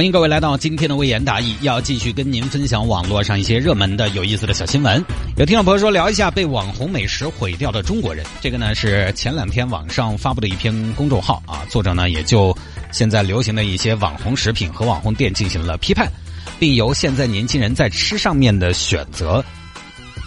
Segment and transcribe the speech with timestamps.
[0.00, 5.04] 欢迎各位来到今天的微言大义，要继续跟您分享网络上一些热门的、有意思的小新闻。
[5.36, 12.56] 有听众朋友说聊一下被网红美食毁掉的中国人，这个呢是前两天网上发布的一篇公众号啊，作者呢也就
[12.90, 16.10] 现在流行的一些网红食品和网红店进行了批判，
[16.58, 19.44] 并由现在年轻人在吃上面的选择。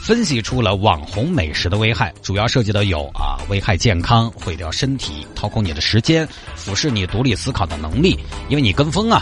[0.04, 9.21] 分析出了网红美食的危害，主要涉及的有啊，危害健康、毁掉身体、掏空你的时间、腐蚀你独立思考的能力，因为你跟风啊，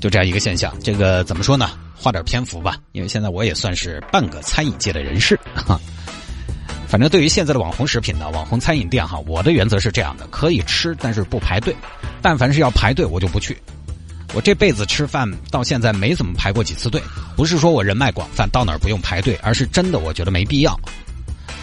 [0.00, 0.74] 就这样一个现象。
[0.82, 1.70] 这个怎么说呢？
[1.96, 5.80] 花点篇幅吧，因为现在我也算是半个餐饮界的人士哈。
[6.86, 11.74] 反正对于现在的网红食品呢，网红餐饮店哈，我的原则是这样的：可以吃，但是不排队。
[12.22, 13.56] 但凡是要排队，我就不去。
[14.34, 17.02] 我这辈子吃饭到现在没怎么排过几次队，
[17.36, 20.78] 不是说我人脉广泛到哪儿不用排队，而是真的我觉得没必要。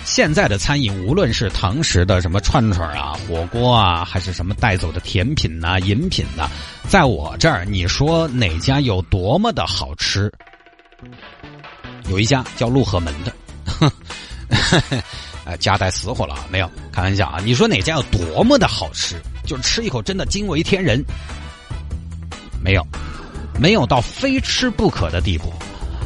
[0.05, 6.49] 现在的餐饮，无论是堂食的什么串串啊、火锅啊，还是什么带走的甜品呐、饮品呐，
[6.87, 10.31] 在我这儿，你说哪家有多么的好吃？
[12.09, 13.33] 有一家叫陆河门的，
[15.45, 17.39] 呃，夹带私货了啊，没有开玩笑啊。
[17.43, 19.15] 你说哪家有多么的好吃？
[19.45, 21.03] 就是吃一口真的惊为天人。
[22.61, 22.85] 没有，
[23.59, 25.51] 没有到非吃不可的地步。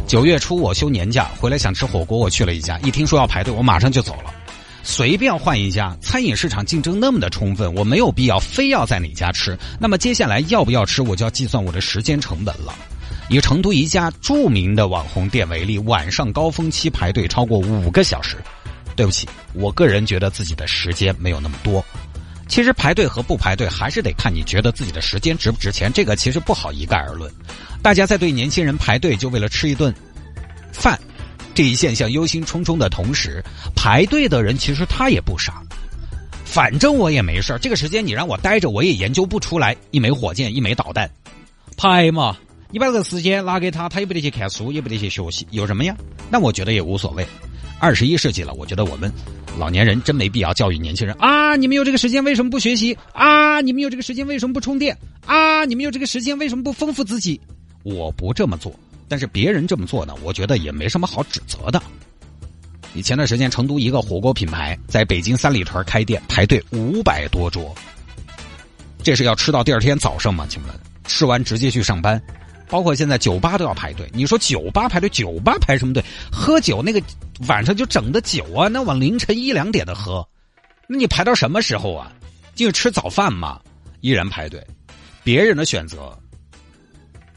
[0.08, 4.34] 九月初我休年假回来想吃火锅，我去了一家，一听说要排队，我马上就走了。
[4.82, 9.58] 随便换一家，餐饮市场竞争那么的充分，我没有必要非要在哪家吃。
[9.78, 12.74] 那么接下来要不要吃，我就要计算我的时间成本了。
[13.28, 18.38] 以成都一家著名的网红店为例，晚上高峰期排队超过五个小时。
[18.96, 21.84] 对不起，我个人觉得自己的时间没有那么多。
[22.48, 27.30] 其实排队和不排队还是得看你觉得自己的时间值不值钱，这个其实不好一概而论。
[27.84, 29.94] 大家在对年轻人排队就为了吃一顿
[30.78, 31.00] 饭
[31.54, 33.44] 这一现象忧心忡忡的同时，
[33.76, 35.62] 排队的人其实他也不傻。
[36.46, 41.10] 反正我也没事这个时间你让我待着，我也研究不出来一枚火箭、一枚导弹。
[41.76, 42.38] 排嘛，
[42.72, 45.96] 你把这个时间拿给他，他也不得去看书，也不得去学习，有什么呀？
[46.30, 47.28] 那我觉得也无所谓。
[47.80, 49.12] 二十一世纪了，我觉得我们
[49.58, 51.56] 老年人真没必要教育年轻人啊！
[51.56, 53.62] 你们有这个时间为什么不学习啊？
[53.62, 55.64] 你们有这个时间为什么不充电啊？
[55.66, 57.40] 你们有这个时间为什么不丰富自己？
[57.84, 58.74] 我不这么做，
[59.08, 61.82] 但是别人这么做呢，我觉得也没什么好指责的。
[62.94, 67.76] 你前段时间成都一个火锅品牌在北京三里屯开店，排队五百多桌，
[69.04, 70.46] 这是要吃到第二天早上吗？
[70.50, 70.74] 请问，
[71.06, 72.22] 吃完直接去上班？
[72.70, 76.04] 包括现在酒吧都要排队，你说酒吧排队，酒吧排什么队？
[76.32, 77.02] 喝酒那个
[77.48, 80.28] 晚上就整的酒啊，那往凌晨一两点的喝，
[80.88, 82.12] 那你排到什么时候啊？
[82.56, 83.62] 进去吃早饭嘛，
[84.02, 84.62] 依然排队。
[85.24, 86.18] 别人的选择，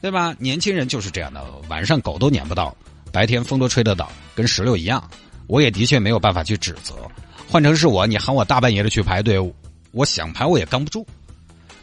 [0.00, 0.34] 对吧？
[0.38, 2.74] 年轻人就是这样的，晚上狗都撵不到，
[3.12, 5.02] 白天风都吹得倒，跟石榴一样。
[5.46, 6.94] 我也的确没有办法去指责。
[7.48, 9.38] 换成是我，你喊我大半夜的去排队，
[9.92, 11.06] 我想排我也刚不住。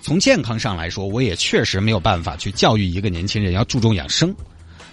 [0.01, 4.33] 从健康上来说，我也确实没有办法去教育一个年轻人要注重养生。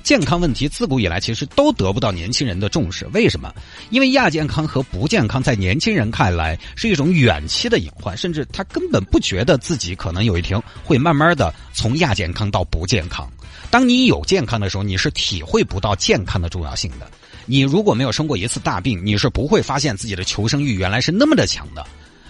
[0.05, 3.51] 健康问题自古以来其实都得不到年轻人的重视，为什么？
[3.89, 13.27] 因为亚健康和不健康在年轻人看来是一种远期的隐患，甚至他根本不觉得自己可能有一天会慢慢的从亚健康到不健康。
[13.71, 17.11] 当你有健康的时候，你是体会不到健康的重要性的。
[17.47, 21.85] 你如果没有生过一次大病，你是不会发现自己的求生欲原来是那么的强的。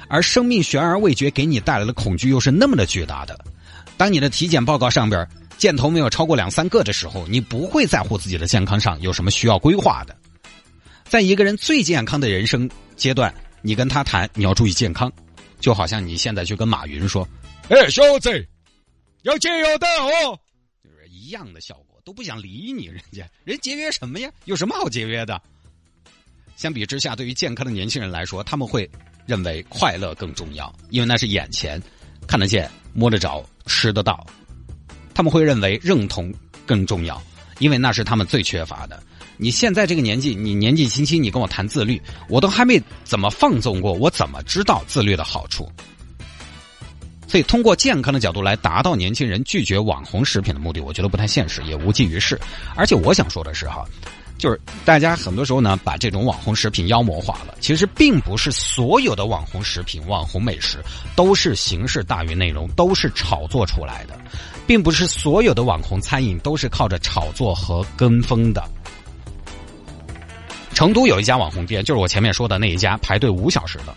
[0.07, 3.37] 而生命悬而未决给你带来的恐惧又是那么的巨大的，
[3.97, 10.17] 当你的体检报告上边箭头没有超过两三个的时候，你不会在乎自己的健康上有什么需要规划的。
[11.05, 13.33] 在一个人最健康的人生阶段，
[13.63, 15.13] 你跟他谈你要注意健康，
[15.61, 17.27] 就好像你现在去跟马云说
[17.71, 18.47] ：“哎，小子，
[19.23, 20.39] 要节约的哦。”
[20.83, 24.31] 就是一样的效果，都不想理你，人家人节约什么呀？
[24.45, 25.41] 有什么好节约的？
[26.57, 28.91] 相比之下，对于健康的年轻人来说，他们会。
[29.27, 31.83] 认为快乐更重要，因为那是眼前
[32.27, 34.27] 看得见、摸得着、吃得到。
[35.15, 36.33] 他们会认为认同
[36.67, 37.23] 更重要，
[37.59, 39.03] 因为那是他们最缺乏的。
[39.37, 45.71] 你现在这个年纪，你年纪轻轻，你跟我谈自律，我都还没怎么放纵过，我怎么知道自律的好处？
[47.27, 52.41] 所以，通过健康的角度来达到年轻人拒绝网红食品的目的，我觉得不太现实，也无济于事。
[52.77, 53.85] 而且，我想说的是，哈。
[54.37, 57.55] 就是大家很多时候呢，把这种网红食品妖魔化了。
[57.61, 60.79] 其实并不是所有的网红食品、网红美食
[61.17, 64.19] 都是形式大于内容，都是炒作出来的，
[64.67, 68.63] 并不是所有的网红餐饮都是靠着炒作和跟风的。
[70.75, 73.95] 成都有一家网红店，就是我前面说的那一家排队五小时的，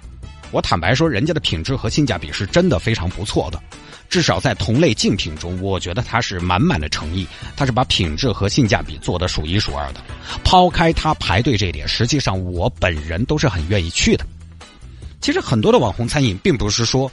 [0.51, 3.61] 我坦白说，人家的品质和性价比是真的非常不错的，
[4.09, 10.01] 至少在同类竞品中，我觉得它是满满的诚意，它是把品质和性价比做得数一数二的。
[10.43, 14.25] 抛开它排队这点，实际上我本人都是很愿意去的。
[15.19, 17.11] 其实很多的网红餐饮，并不是说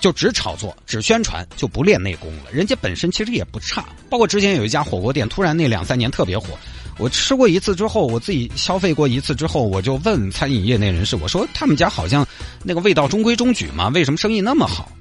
[0.00, 3.86] 就只炒作、只宣传就不练内功了，人家本身其实也不差。
[4.10, 6.48] 包括之前有一家火锅店，突然那两三年特别火。
[6.96, 12.24] 我吃过一次之后，我自己消费过一次之后，我就问餐饮业内人士，我说他们家好像
[12.62, 14.92] 那个味道中规中矩嘛，为什么生意那么好？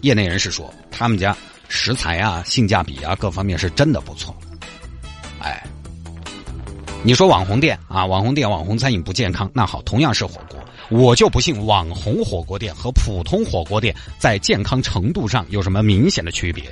[0.00, 1.36] 业内人士说，他们家
[1.68, 4.34] 食材啊、性价比啊各方面是真的不错。
[5.38, 5.62] 哎，
[7.04, 10.58] 你说网红店啊，网红店、网红餐饮不健康，那好，同样是火锅，
[10.88, 16.64] 我就不信网红火锅店和普通火锅店在健康程度上有什么明显的区别，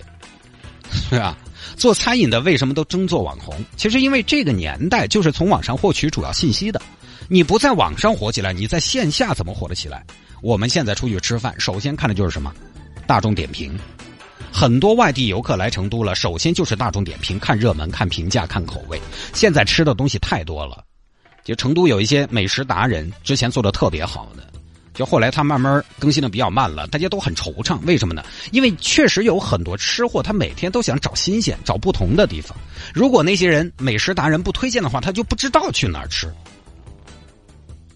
[1.10, 1.36] 是吧？
[1.76, 3.52] 做餐饮的为什么都争做网红？
[3.76, 6.80] 其实因为这个年代就是从网上获取主要信息的。
[7.28, 10.04] 你不在网上火起来，你在线下怎么火得起来？
[10.42, 12.52] 我们现在出去吃饭，首先看的就是什么？
[13.04, 13.76] 大众点评。
[14.60, 19.00] 很多外地游客来成都了，首先就是大众点评，看热门、看评价、看口味。
[19.32, 20.84] 现在吃的东西太多了，
[21.42, 24.46] 就成都有一些美食达人，之前做的特别好的。
[24.92, 27.80] 就后来他慢慢更新的比较慢了，大家都很惆怅。
[27.86, 28.22] 为什么呢？
[28.52, 32.54] 因为确实有很多吃货，他每天都想找新鲜、找不同的地方。
[32.92, 36.30] 如果那些人美食达人不推荐的话，他就不知道去哪儿吃。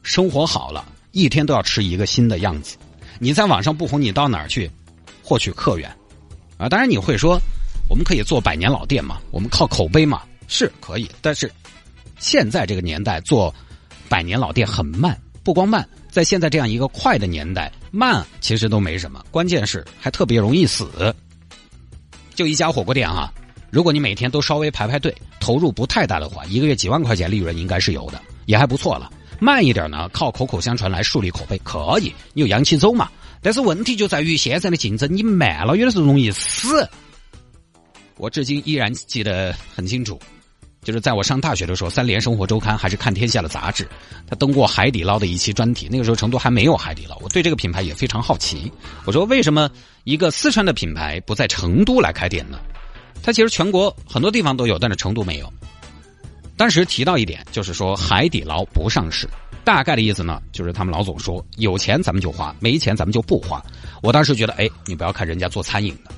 [0.03, 2.79] 生活好了，一天都要吃一个新的样子。
[3.19, 4.71] 你在网上不红，你到哪儿去
[5.23, 5.95] 获取客源？
[6.57, 7.41] 啊，当然你会说，
[7.89, 11.11] 我们可以做百年老店嘛，我们靠口碑嘛，是可以。
[11.21, 11.51] 但是
[12.19, 13.55] 现在这个年代做
[14.09, 15.87] 百年老店很慢，不光慢。
[16.11, 21.15] 在现在这样一个快的年代，慢其实都没什么，关键是还特别容易死。
[22.37, 23.33] 就一家火锅店啊，
[23.69, 29.11] 如果你每天都稍微排排队，投入不太大的话，一个月几万块钱利润应该是有的，也还不错了。
[29.41, 33.11] 慢一点呢，靠口口相传来树立口碑可以，你有洋气走嘛。
[33.43, 36.89] 但是问题就在于现在的竞争，你慢了有的时候容易死。
[38.17, 40.19] 我至今依然记得很清楚。
[40.83, 43.89] 就是在我上大学的时候，《三联生活周刊》还是看天下的杂志，
[44.29, 45.89] 他登过海底捞的一期专题。
[45.91, 48.71] 那个时候成都还没有海底捞，我对这个品牌也非常好奇。
[49.07, 49.71] 我说为什么
[50.05, 52.59] 一个四川的品牌不在成都来开店呢？
[53.23, 55.51] 它其实全国很多地方都有，但是成都没有。
[56.55, 59.27] 当时提到一点，就是说海底捞不上市，
[59.65, 63.65] 大概的意思呢，就是他们老总说有钱咱们就花，没钱咱们就不花。
[64.03, 66.11] 我当时觉得，哎，你不要看人家做餐饮的，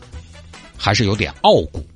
[0.77, 1.87] 还是有点傲骨。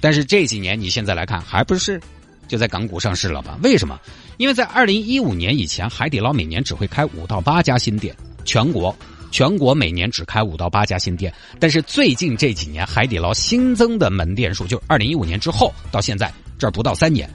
[0.00, 2.00] 但是这几年你现在来看，还不是？
[2.46, 3.58] 就在港股上市了吧？
[3.62, 3.98] 为什么？
[4.36, 8.14] 因为在二零一五年以前，海底捞每年只会开五到八家新店，
[8.44, 8.94] 全国
[9.30, 11.32] 全国每年只开五到八家新店。
[11.58, 17.30] 但是最近这几年，海底捞新增的门店数，就二零一五年之后到现在这儿不到三年，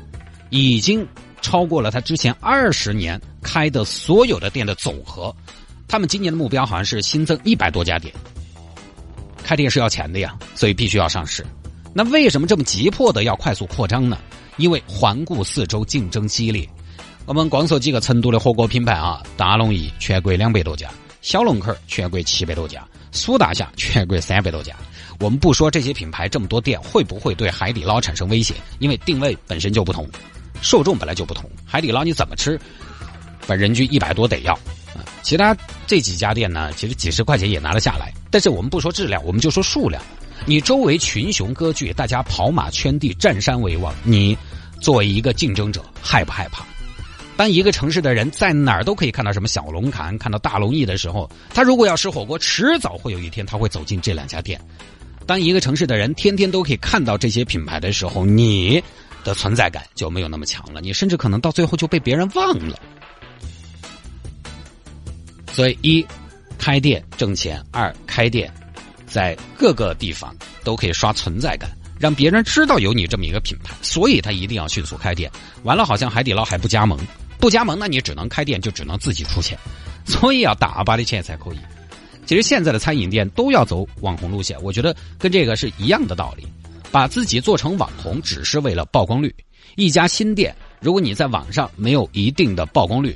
[0.49, 1.05] 已经
[1.41, 5.35] 超过了他之前二十年开的所有的店的总和。
[5.87, 8.13] 他们今年的目标好像是新增一百多家店。
[9.43, 11.45] 开店是要钱的呀，所以必须要上市。
[11.93, 14.17] 那为什么这么急迫的要快速扩张呢？
[14.57, 16.67] 因为环顾四周，竞争激烈。
[17.25, 20.89] 我们光说几个成都的火锅品牌啊，大龙燚全国两百多家，
[21.21, 24.75] 小龙坎全国七百多家，苏大侠全国三百多家。
[25.19, 30.07] 我们不说这些品牌这么多店会不会对海底捞产生威胁，因为定位本身就不同，
[30.61, 31.49] 受众本来就不同。
[31.65, 32.59] 海底捞你怎么吃，
[33.47, 34.53] 把人均一百多得要
[34.93, 35.03] 啊。
[35.21, 35.55] 其他
[35.87, 38.13] 这几家店呢，其实几十块钱也拿得下来。
[38.29, 40.01] 但是我们不说质量，我们就说数量。
[40.45, 44.37] 你周围群雄割据，大家跑马圈地，占山为王，你。
[44.81, 46.63] 作为一个竞争者，害不害怕？
[47.35, 54.57] 当一个城市的人在哪儿都可以看到什么小龙坎、看到大龙燚的时候，他如果要吃火锅，迟早会有一天他会走进这两家店。
[55.25, 58.81] 当一个城市的人天天都可以看到这些品牌的时候，你
[59.29, 62.79] 的存在感就没有那么强了，你甚至可能到最后就被别人忘了。
[65.53, 66.05] 所以，一
[66.57, 68.51] 开店挣钱，二开店
[69.05, 71.69] 在各个地方都可以刷存在感。
[71.99, 75.29] 让别人知道有你这么一个品牌，所以他一定要迅速开店。
[75.63, 76.97] 完了，好像海底捞还不加盟，
[77.37, 79.59] 不加盟，那你只能开店，就只能自己出钱，
[80.05, 81.57] 所以要大把的钱才可以。
[82.25, 86.47] 其实现在的餐饮店都要走网红路线，我觉得跟这个是一样的道理。
[86.91, 89.33] 把自己做成网红，只是为了曝光率。
[89.75, 93.15] 一家新店，如果你在网上没有一定的曝光率，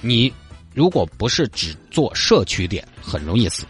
[0.00, 0.32] 你
[0.74, 3.64] 如果不是只做社区店，很容易死。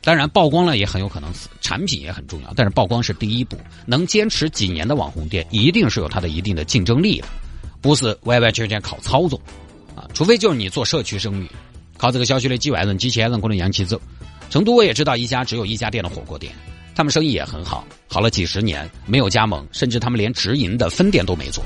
[0.00, 2.52] 当然，曝光了也很有可能死，产品也很重要。
[2.54, 7.26] 但是曝光是第一步，能坚持几年的网红店，一定是有它的一定的竞争力的，
[7.82, 9.38] 不是完完全全靠操作，
[9.94, 11.48] 啊，除非就是你做社区生意，
[11.96, 14.00] 靠这个小区的几万人、几千人可能养起走。
[14.48, 16.54] 成都我也知道一家只有一家店的火锅店，
[16.98, 21.64] 他们生意也很好，好了几十年，没有加盟，甚至他们连直营的分店都没做，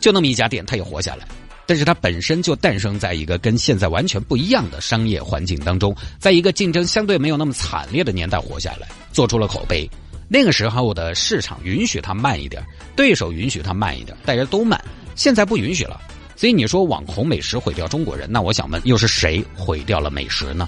[0.00, 1.28] 就那么一家店，他也活下来。
[1.66, 9.86] 但是它本身就诞生在一个跟现在完全不一样的商业环境当中，在一个竞争相对没有那么惨烈的年代活下来，做出了口碑。
[10.30, 12.64] 那个时候的市场允许它慢一点，
[12.96, 14.82] 对手允许它慢一点，大家都慢。
[15.14, 16.00] 现在不允许了，
[16.36, 20.66] 所以你说网红美食毁掉中国人，那我想问，又是谁毁掉了美食呢？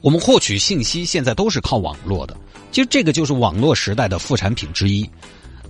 [0.00, 2.36] 我们获取信息现在都是靠网络的，
[2.72, 5.08] 其实这个就是网络时代的副产品之一。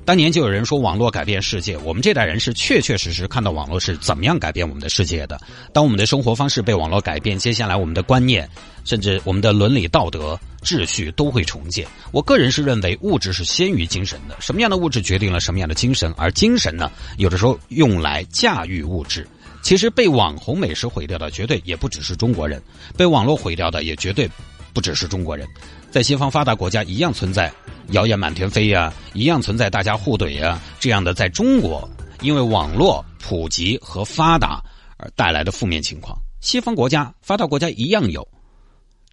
[0.05, 5.39] 当年就有人说网络改变世界，我们这代人是确确实实看到网络是怎么样改变我们的世界的。
[5.73, 8.49] 当我们的生活方式被网络改变，接下来我们的观念，
[8.85, 11.87] 甚至我们的伦理道德秩序都会重建。
[12.13, 19.27] 我个人是认为物质是先于精神的，什么样的物质决定了什么样的精神，而精神呢，有的时候用来驾驭物质。
[19.62, 22.62] 其实被网红美食毁掉的绝对也不只是中国人，
[22.97, 24.29] 被网络毁掉的也绝对
[24.73, 25.47] 不只是中国人，
[25.90, 27.52] 在西方发达国家一样存在
[27.90, 31.88] 谣言满天飞呀，一样存在大家互怼呀这样的，在中国
[32.21, 34.62] 因为网络普及和发达
[34.97, 38.26] 而带来的负面情况，西方国家发达国家一样有。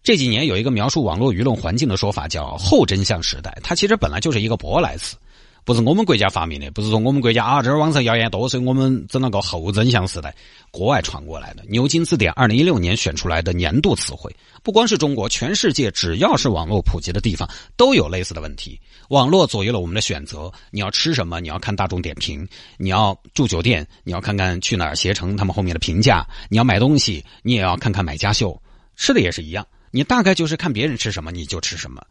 [0.03, 5.17] 这几年有一个描述网络舆论环境的说法叫后真相时代，它其实本来就是一个舶来词。
[5.67, 10.33] 不是我们国家发明的，不是说我们国家啊，这儿网上谣言多，所以我们整了个后真相时代，
[10.71, 11.63] 国外传过来的。
[11.67, 14.33] 牛津字典二零一六年选出来的年度词汇，
[14.63, 17.45] 不光是中国，全世界只要是网络普及的地方，
[17.75, 18.79] 都有类似的问题。
[19.09, 22.47] 网络左右了我们的选择，你要吃什么，你要看大众点评；
[22.77, 28.57] 你要住酒店，你要看看去哪儿携程他们后面的评价；你要买东西，你也要看看买家秀。
[28.95, 32.01] 吃的也是一样，你大概就是看别人吃什么，你就吃什么。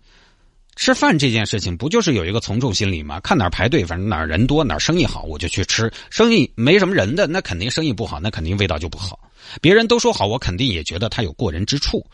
[0.76, 3.18] 吃饭这件事情不就是有一个从众心理吗？
[3.20, 5.90] 看哪儿排队，反正哪儿人多，哪儿生意好，我就去吃。
[6.10, 9.18] 生意没什么人的，那肯定生意不好，那肯定味道就不好。
[9.60, 12.06] 别人都说好，我肯定也觉得它有过人之处。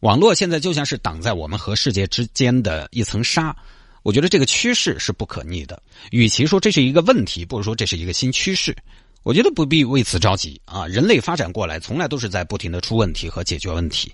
[0.00, 3.56] 网络现在就像是挡在我们和世界之间的一层纱，
[4.02, 5.80] 我觉得这个趋势是不可逆的。
[6.10, 8.76] 与其说这是一个问题，不如说这是一个新趋势。
[9.22, 10.86] 我觉得不必为此着急啊！
[10.86, 14.12] 人类发展过来，从来都是在不停的出问题和解决问题。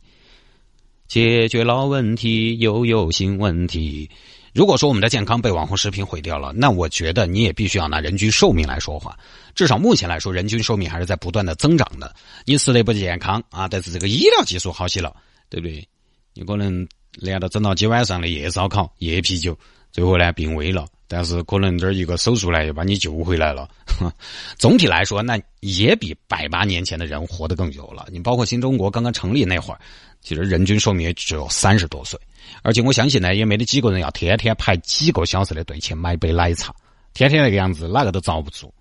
[1.15, 4.11] 解决老问题，又有新问题。
[4.53, 9.17] 如果说我们的健康被网红食品毁掉了，那我觉得你也必须要拿人均寿命来说话。
[9.55, 12.13] 至少目前来说，人均寿命还是在不断的增长的。
[12.45, 15.15] 你吃的不健康啊，但是这个医疗技术好些了，
[15.49, 15.87] 对不对？
[16.35, 19.57] 你可能连着整到几晚上的夜烧烤、夜啤酒，
[19.93, 20.85] 最后呢病危了。
[21.15, 23.69] 但是可能这一个手术呢，又把你救回来了。
[24.59, 28.05] 总体来说，那也比百八年前的人活得更久了。
[28.11, 29.79] 你包括新中国刚刚成立那会儿。
[30.21, 32.19] 其实人均寿命也只有三十多岁，
[32.63, 36.75] 而且我相信呢，也没得几个人要天天排几个小时的队去买杯奶茶，
[37.13, 38.75] 天天那个样子，哪个都遭不住。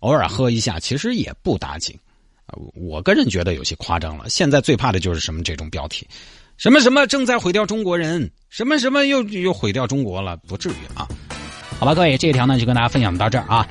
[0.00, 1.96] 偶尔喝一下，其实也不打紧。
[2.74, 4.28] 我个人觉得有些夸张了。
[4.28, 6.06] 现在最怕的就是什么这种标题，
[6.58, 11.06] 什么什么正在毁掉中国人，什么什么又又毁掉中国了，不至于啊。
[11.78, 13.64] 好吧，各位，这一条呢就跟大家分享到这儿啊。